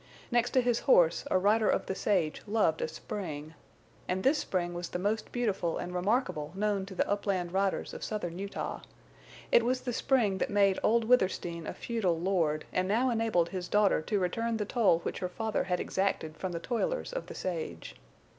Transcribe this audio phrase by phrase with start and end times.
[0.31, 3.53] Next to his horse a rider of the sage loved a spring.
[4.07, 8.03] And this spring was the most beautiful and remarkable known to the upland riders of
[8.03, 8.79] southern Utah.
[9.51, 13.67] It was the spring that made old Withersteen a feudal lord and now enabled his
[13.67, 17.35] daughter to return the toll which her father had exacted from the toilers of the
[17.35, 17.95] sage.